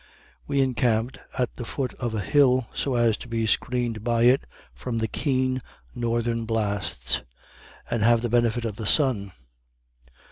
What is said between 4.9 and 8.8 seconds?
the keen northern blasts, and have the benefit of